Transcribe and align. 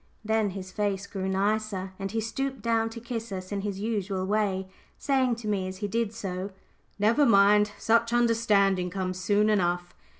Then 0.25 0.49
his 0.57 0.71
face 0.71 1.05
grew 1.05 1.27
nicer 1.29 1.75
again, 1.81 1.91
and 1.99 2.09
he 2.09 2.21
stooped 2.21 2.63
down 2.63 2.89
to 2.89 2.99
kiss 2.99 3.31
us 3.31 3.51
in 3.51 3.61
his 3.61 3.79
usual 3.79 4.25
way, 4.25 4.67
saying 4.97 5.35
to 5.35 5.47
me 5.47 5.67
as 5.67 5.77
he 5.77 5.87
did 5.87 6.11
so, 6.11 6.49
"Never 6.97 7.23
mind; 7.23 7.71
such 7.77 8.11
understanding 8.11 8.89
comes 8.89 9.19
soon 9.19 9.47
enough." 9.47 9.93